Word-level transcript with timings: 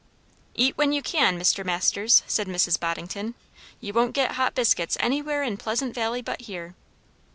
"Eat 0.55 0.75
when 0.79 0.91
you 0.93 1.03
can, 1.03 1.37
Mr. 1.39 1.63
Masters," 1.63 2.23
said 2.25 2.47
Mrs. 2.47 2.79
Boddington; 2.79 3.35
"you 3.79 3.93
won't 3.93 4.15
get 4.15 4.31
hot 4.31 4.55
biscuits 4.55 4.97
anywhere 4.99 5.43
in 5.43 5.57
Pleasant 5.57 5.93
Valley 5.93 6.23
but 6.23 6.41
here." 6.41 6.73